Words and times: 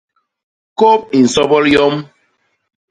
Kôp 0.79 1.01
i 1.17 1.19
nsobol 1.25 1.65
yom. 1.73 1.95